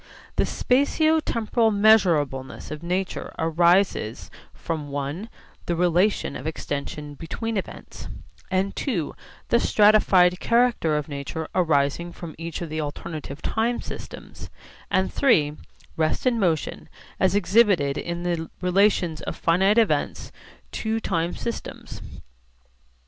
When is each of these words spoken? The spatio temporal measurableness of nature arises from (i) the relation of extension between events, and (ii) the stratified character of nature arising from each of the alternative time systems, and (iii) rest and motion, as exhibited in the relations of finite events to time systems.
The 0.37 0.45
spatio 0.45 1.21
temporal 1.23 1.69
measurableness 1.71 2.71
of 2.71 2.81
nature 2.81 3.35
arises 3.37 4.31
from 4.51 4.91
(i) 4.95 5.29
the 5.67 5.75
relation 5.75 6.35
of 6.35 6.47
extension 6.47 7.13
between 7.13 7.55
events, 7.55 8.07
and 8.49 8.73
(ii) 8.87 9.11
the 9.49 9.59
stratified 9.59 10.39
character 10.39 10.97
of 10.97 11.07
nature 11.07 11.47
arising 11.53 12.11
from 12.13 12.33
each 12.39 12.63
of 12.63 12.69
the 12.69 12.81
alternative 12.81 13.43
time 13.43 13.79
systems, 13.79 14.49
and 14.89 15.13
(iii) 15.21 15.57
rest 15.95 16.25
and 16.25 16.39
motion, 16.39 16.89
as 17.19 17.35
exhibited 17.35 17.95
in 17.95 18.23
the 18.23 18.49
relations 18.59 19.21
of 19.21 19.35
finite 19.35 19.77
events 19.77 20.31
to 20.71 20.99
time 20.99 21.35
systems. 21.35 22.01